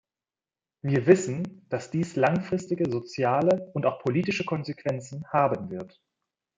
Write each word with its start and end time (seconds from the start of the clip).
Wir 0.81 1.05
wissen, 1.05 1.61
dass 1.69 1.91
dies 1.91 2.15
langfristige 2.15 2.89
soziale 2.89 3.69
und 3.75 3.85
auch 3.85 3.99
politische 3.99 4.45
Konsequenzen 4.45 5.27
haben 5.27 5.69
wird. 5.69 6.01